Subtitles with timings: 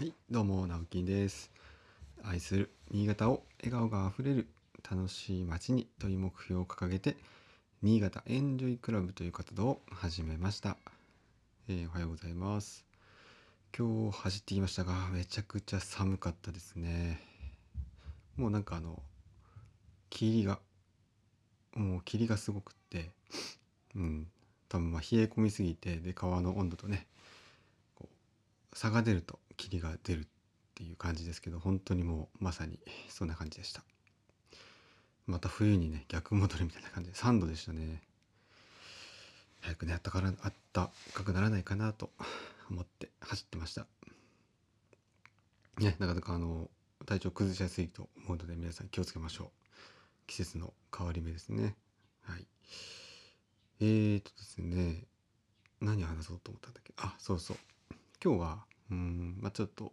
[0.00, 1.50] はい、どうも、直樹です。
[2.24, 4.48] 愛する新潟を笑顔があふれる
[4.90, 7.18] 楽しい街にという目標を掲げて、
[7.82, 10.78] 新潟エンジョイクラブという活動を始めました。
[11.68, 12.86] えーおはようございます。
[13.76, 17.20] 今日走ってきましたが、めちゃくちゃ寒かったですね。
[18.38, 19.02] もうなんかあの、
[20.08, 20.60] 霧が、
[21.74, 23.10] もう霧がすごくって、
[23.94, 24.28] うん、
[24.70, 27.06] 多分まあ冷え込みすぎて、で、川の温度とね、
[27.94, 30.26] こう差が出ると霧が出るっ
[30.74, 33.82] ていう感じですけど本当にもうまさにそんな感じでした。
[35.26, 38.02] また冬にね逆戻りみたいな感じで3度でしたね。
[39.60, 42.10] 早くねあったからあったかくならないかなと
[42.70, 43.86] 思って走ってました。
[45.78, 46.68] ねなかなかあの
[47.06, 49.48] 体調崩しやすいと思うので皆さん気をつけましょう。
[50.26, 51.74] 季節の変わり目ですね。
[52.22, 52.46] はい。
[53.80, 55.04] えーとですね
[55.80, 56.92] 何話そうと思ったんだっけ？
[56.96, 57.56] あそうそう。
[58.22, 59.38] 今日はうん。
[59.40, 59.92] まあちょっと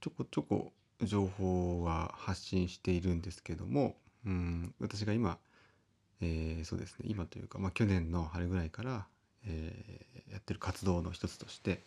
[0.00, 4.74] ちょこちょこ情報は発信しているんですけどもうん。
[4.80, 5.38] 私が今、
[6.20, 7.06] えーそうですね。
[7.08, 9.06] 今というか、まあ、去年の春ぐらいから、
[9.46, 11.82] えーやってる活動の一つとして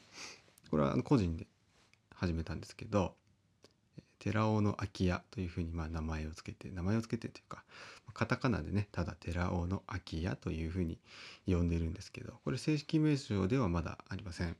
[0.69, 1.47] これは個人で
[2.16, 3.16] 始めたんですけど
[4.19, 7.63] 寺尾の空き家というふうにまあ名前をつけて名前をつけてというか
[8.13, 10.99] カタカナでねただ寺尾の空き家というふうに
[11.47, 14.55] 呼んでるんですけどこれ正式名称ではまだありません。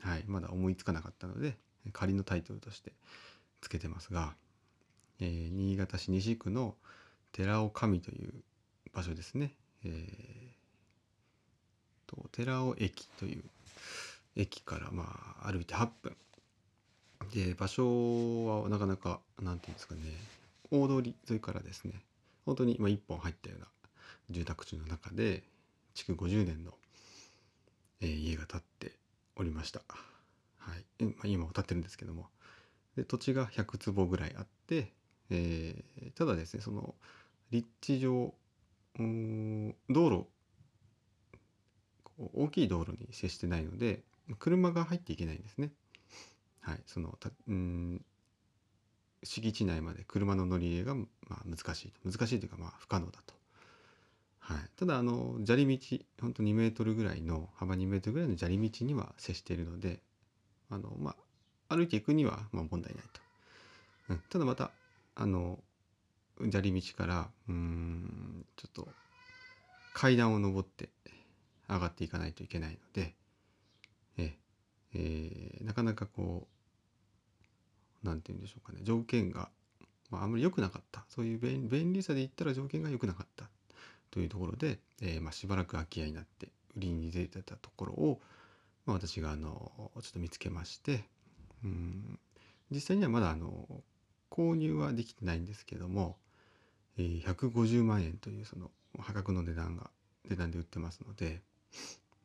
[0.00, 1.56] はい、まだ思いつかなかったので
[1.92, 2.92] 仮のタイトルとして
[3.60, 4.34] つけてますが、
[5.20, 6.74] えー新潟市西区の
[7.32, 8.32] 寺尾上という
[8.92, 9.52] 場所ですね、
[9.84, 10.58] えー
[12.06, 13.44] と寺尾駅という
[14.34, 15.04] 駅からま
[15.42, 16.16] あ歩いて8分。
[17.34, 20.00] で場所はなかなかなんていうんですかね
[20.70, 21.92] 大通り沿いからですね
[22.46, 23.66] 本当にまあ一本入ったような
[24.30, 25.42] 住宅地の中で
[25.94, 26.72] 築50年の、
[28.00, 28.92] えー家が建って
[29.38, 29.82] おりました。
[30.58, 32.26] はい、まあ、今も建ってるんですけども
[32.96, 34.92] で土地が100坪ぐらいあって、
[35.30, 36.94] えーただですねその
[37.50, 38.34] 立地上
[38.96, 40.26] 道路
[42.34, 44.02] 大きい道路に接してないので
[44.40, 45.70] 車が入っていけないんですね。
[46.60, 48.04] はい、そのたん
[49.22, 53.37] 敷地内まで車の乗り入れが、まあ、難しいと難しいというかまあ不可能だと。
[54.48, 60.00] はい、ただあの砂利道ほんと2メートルぐらいの幅2メートルぐらいの砂利道には接しているので
[60.70, 61.14] あの、ま
[61.68, 63.20] あ、歩いていくにはま問題ないと。
[64.08, 64.70] うん、ただまた
[65.16, 65.58] あの
[66.40, 68.88] 砂利道からうんちょっと
[69.92, 70.88] 階段を登って
[71.68, 73.14] 上がっていかないといけないので
[74.16, 74.34] え
[74.94, 76.48] えーなかなかこ
[78.02, 78.80] うなんて言うんでしょうかね。
[78.82, 79.50] 条件が、
[80.10, 81.04] まあ、あんまり良くなかった。
[81.08, 83.50] そういう便便利さで言ったら条件が良くなかった。
[84.10, 88.20] というところで、えーまあ、しばらく空き家になって売りに出てたところを、
[88.86, 91.04] まあ、私があのちょっと見つけまして
[91.64, 92.18] うん
[92.70, 93.66] 実際にはまだあの
[94.30, 96.16] 購入はできてないんですけども、
[96.98, 99.90] えー150万円というその破格の値段が
[100.28, 101.40] 値段で売ってますので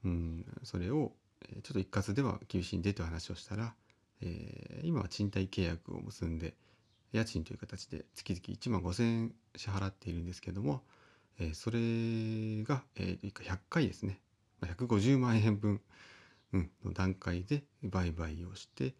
[0.03, 1.13] うんそれを
[1.63, 3.73] ちょっと一括では厳しいんでという話をしたら、
[4.21, 6.53] えー今は賃貸契約を結んで
[7.13, 10.81] 家賃という形で月々1万5,000円支払っているんですけども、
[11.39, 11.79] えそれ
[12.63, 14.19] が、えー100回ですね。
[14.61, 15.81] 150万円分、
[16.53, 18.95] うん、の段階で売買をして、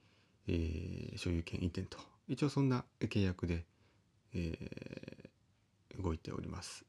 [0.48, 1.98] えー所有権移転と。
[2.28, 3.66] 一応そんな契約で、
[4.34, 6.86] えー動いております。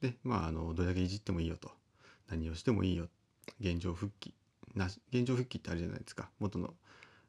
[0.00, 1.70] でまああのどれだけいじってもいいよと。
[2.28, 3.08] 何をしてもいいよ。
[3.60, 4.34] 現状復帰。
[4.74, 6.30] な現状復帰ってあるじゃないですか。
[6.38, 6.74] 元の、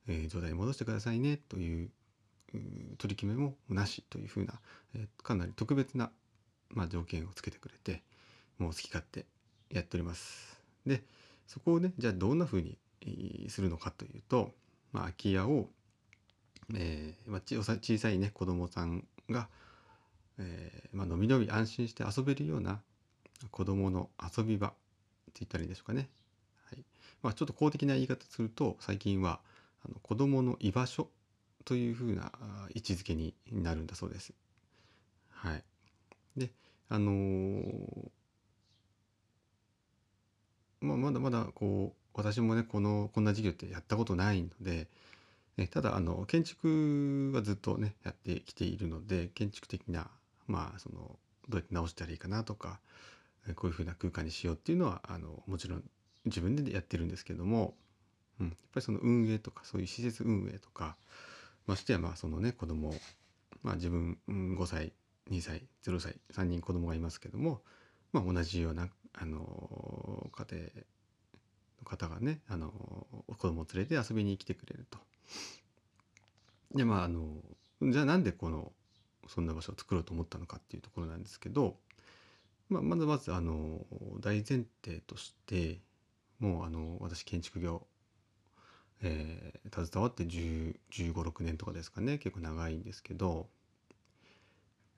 [0.07, 1.37] えー状態に戻してくださいね。
[1.37, 1.89] という
[2.97, 4.59] 取り決めもなしというふうな、
[4.95, 6.11] えーかなり特別な、
[6.74, 8.02] まあ、条件をつけてくれて
[8.57, 9.25] もう好き勝手
[9.69, 10.59] やっております。
[10.85, 11.03] で
[11.47, 12.78] そこをねじゃあどんなふうに
[13.50, 14.52] するのかというと、
[14.91, 15.68] まあ、空き家を、
[16.75, 19.47] えーまあ、小さいね子供さんが、
[20.38, 22.81] えーまあのびのび安心して遊べるような
[23.52, 24.78] 子供の遊び場って
[25.40, 26.09] 言ったらいいでしょうかね。
[26.69, 26.84] はい
[27.24, 29.40] まあ、ちょっと公的な言い方すると最近は
[29.85, 31.09] あの子供の居場所
[31.66, 32.32] というふうな
[32.73, 34.34] 位置づけになるんだそうです。
[35.29, 35.64] はい、
[36.35, 36.52] で
[36.90, 38.09] あのー
[40.82, 44.88] まあ、まだまだこう私もねこのこんな事業ってやったことないので、
[45.58, 50.08] ね、ただあの建築はずっとねやってきているので建築的な
[50.47, 51.20] まあその
[51.50, 52.80] どうやって直したらいいかなとか
[53.56, 55.84] こういうふうな空間にしようっていうのはあのもちろん
[56.26, 57.74] 自分でやってるんですけども、
[58.40, 60.96] うん、やっぱりその運営とかそういう施設運営とか
[61.66, 62.94] ましてやまあそのね子供
[63.64, 64.94] まあ自分5歳
[65.29, 67.61] 2歳0歳3人子供がいますけども、
[68.11, 72.72] まあ、同じようなあの家庭の方がねあの
[73.37, 74.97] 子供を連れて遊びに来てくれると。
[76.76, 77.28] でまああの
[77.81, 78.72] じゃあなんでこの
[79.28, 81.78] そんな場所を作ろうと思ったのかっていうところなんですけど、
[82.70, 83.85] まあ、まずまずあの
[84.20, 85.79] 大前提として
[86.40, 87.85] もうあの私建築業、
[89.02, 93.47] えー携わって1 5 6年とかですかね結構長いんですけど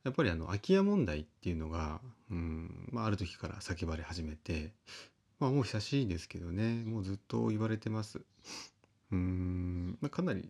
[0.04, 2.02] やっぱりあの空き家問題っていうのが、
[2.32, 4.72] うんまあ、ある時から叫ばれ始めて、
[5.40, 8.22] まあ、もう久しいですけどねもうずっと言われてます。
[9.12, 10.50] うんまあ、かなり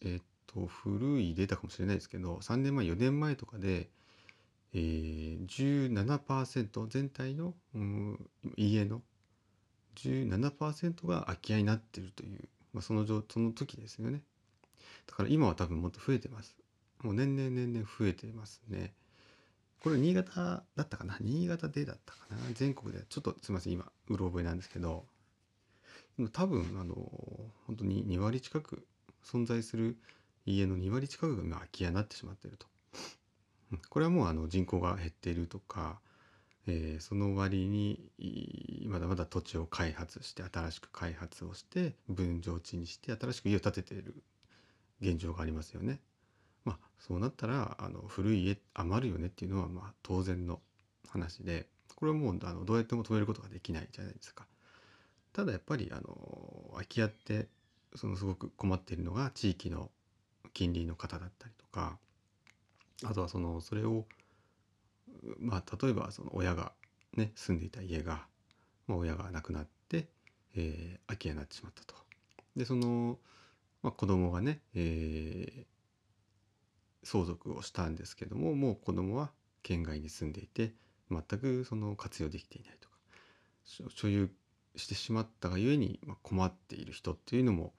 [0.00, 3.88] えーっと古いデータかもしれないですけど3年前4年前とかで、
[4.72, 9.02] えー、17%全体の、うん、家の
[9.96, 14.22] 17%が空き家になってるという、まあ、そのその時ですよね
[15.06, 16.56] だから今は多分もっと増えてます
[17.04, 18.94] もう年々年々増えてますね。
[19.82, 21.16] これ新潟だったかな？
[21.20, 22.36] 新潟でだったかな？
[22.54, 25.04] 全国でちょっとすいません今うろ覚えなんですけど。
[26.32, 26.94] 多分あの
[27.66, 28.86] 本当に2割近く
[29.24, 29.96] 存在する
[30.46, 32.66] 家の2割近くが空き家になってしまっていると。
[33.90, 35.98] これはもうあの人口が減っているとか、
[36.66, 38.10] えーその割に
[38.86, 44.22] まだまだ土地を開発して新しく開発をして分譲地にして新しく家を建てている
[45.00, 46.00] 現状がありますよね。
[46.64, 50.60] まあそうなったらあの古い家余るよねっていうのはまあ当然の
[51.08, 51.66] 話で
[51.96, 54.46] これはもうあのどうやっても止めることができないじゃないですか。
[55.32, 57.48] ただやっぱりあの空き家って
[57.94, 59.90] そのすごく困っているのが地域の
[60.52, 61.98] 近隣の方だったりとか
[63.04, 64.04] あとはそのそれを
[65.38, 66.72] まあ例えばその親が
[67.16, 68.26] ね住んでいた家が、
[68.86, 70.08] まあ、親が亡くなって、
[70.54, 71.94] えー空き家になってしまったと。
[72.56, 73.18] でその、
[73.82, 75.73] まあ、子供がね、えー
[77.04, 79.30] 相続をしたんですけどももう子供は
[79.62, 80.72] 県外に住んでいて
[81.10, 82.94] 全くその活用できていないとか
[83.94, 84.30] 所有
[84.76, 87.72] してしまったがゆえにま困っている人っていうのも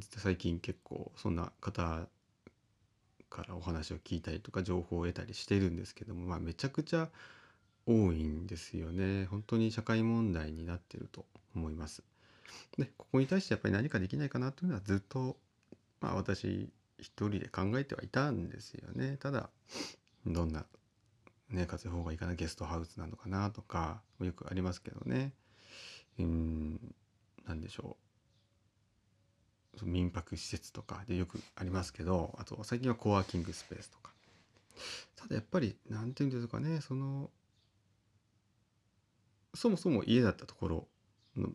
[0.00, 2.06] 最近結構そんな方
[3.28, 7.08] からお話を聞いたりとか情報を得たりしてるんですけども、まあ、めちゃくちゃ
[7.86, 12.02] 多いんですよね本当に社会問題になってると思います。
[12.78, 15.36] でここに対してやっぱり何かできないかなというのはずっと、
[16.00, 19.16] まあ、私一人で考えてはいたんですよね。
[19.18, 19.50] ただ
[20.26, 20.66] どんな、
[21.50, 25.32] ね、活用法がいいかなゲストハウスなのかなとかよくありますけどね。
[26.18, 26.94] うん
[27.46, 27.96] なんでしょ
[29.80, 29.86] う。
[29.86, 34.12] 民泊施設とかでよくありますけどあと最近はコワーキングスペースとか。
[35.16, 37.30] ただやっぱり何て言うんですかねその
[39.54, 40.88] そもそも家だったところ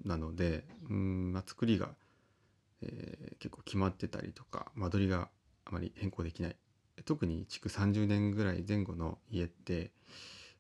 [0.06, 1.89] なのでうん、まあ、作りが、
[2.84, 5.28] えー結構決まってたりとか間取りが
[5.66, 6.56] あまり変更できない
[7.06, 9.92] 特に築30年ぐらい前後の家って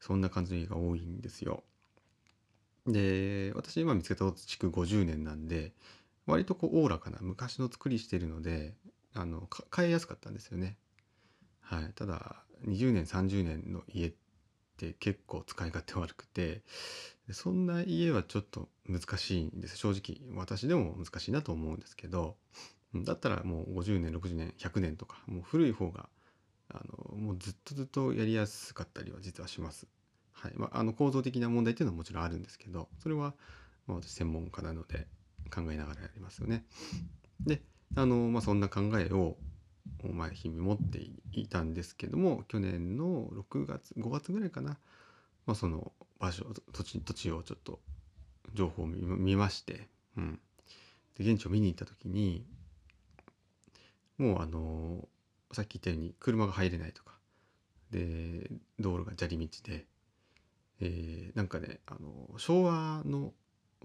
[0.01, 1.63] そんな感じの家が多いんですよ。
[2.85, 5.71] で私今見つけた築50年なんで
[6.25, 8.75] 割とこうおおらかな昔の作りしてるので
[9.13, 10.77] あのか買いやすかったんですよね。
[11.61, 14.13] はい、ただ20年30年の家っ
[14.77, 16.61] て結構使い勝手悪くて
[17.31, 22.35] そんな家はちょっと難しいんです正直私でも難しいなと思うんですけど
[22.95, 26.09] だったらもう50年60年100年とかもう古い方が
[26.69, 26.81] あ
[27.11, 29.87] のもうずっとずっとやりやすかったりは実はします。
[30.31, 33.33] はいまあ、あの構造的な問題っていうのはもちろんあるんですけどそれは、
[33.87, 35.07] まあ、私専門家なので
[35.53, 36.65] 考えながらやりますよね。
[37.39, 37.61] で
[37.95, 39.37] あの、まあ、そんな考えを
[40.11, 40.99] まあ日々持って
[41.31, 44.77] いたんですけども去年の6月5月ぐらいかな、
[45.45, 47.79] まあ、その場所土地土地をちょっと
[48.53, 49.87] 情報を見見まして、
[50.17, 50.39] うん、
[51.17, 52.45] で現地を見に行った時に
[54.17, 55.07] もうあの
[55.51, 57.13] さっき言ったように車が入れないとか。
[57.91, 58.49] で
[58.79, 59.85] 道路が砂利道で、
[60.81, 63.33] えーなんかねあの昭和の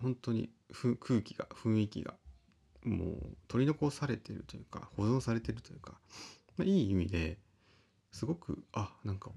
[0.00, 2.14] 本当に空気が雰囲気が
[2.84, 5.94] もう取り残されてるというか保存されてるというか、
[6.56, 7.38] まあ、いい意味で
[8.12, 9.30] すごくあなんか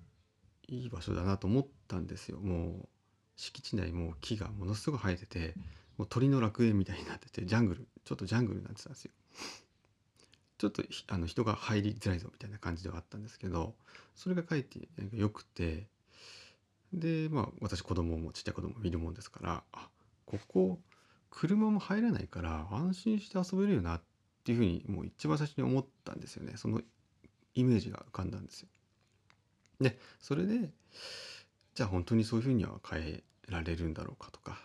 [0.67, 2.39] いい場所だなと思ったんですよ。
[2.39, 2.87] もう
[3.35, 5.55] 敷地内も木がものすごい生えてて
[5.97, 9.11] もう鳥の楽園みたいになっててジャングルちょっとジャングルになってたんですよ。
[10.57, 13.73] ちょっとあの人が入りづらいぞみたいな感じではあったんですけど
[14.15, 14.79] それがかえって
[15.11, 15.87] よくて
[16.93, 19.89] でまあ私子供もちっちゃい子供もいるもんですからあ
[20.27, 20.79] ここ
[21.31, 24.01] 車も入らないから安心して遊べるよなっ
[24.43, 26.81] ていうふうにもう一番最初に思ったんですよねその
[27.55, 28.67] イメージが浮かんだんですよ。
[29.79, 30.69] でそれで
[31.73, 34.59] じゃあ本当にそういうふうには変えられるんだろうかとか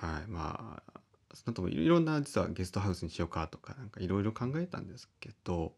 [0.00, 1.00] はいまあ
[1.34, 5.72] その後もいろんな実はゲストハウスにしようかとかなんかいろいろ考えたんですけど、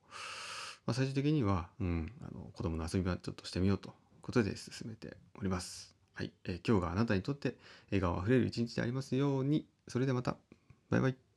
[0.86, 5.94] まあ、最終的には、うん、あの子供の遊び場ちょっとしてみようということで進めております。
[6.14, 7.56] はい、えー今日があなたにとって
[7.90, 9.66] 笑顔あふれる一日でありますように。
[9.88, 10.36] それではまた。
[10.90, 11.33] バイバイ。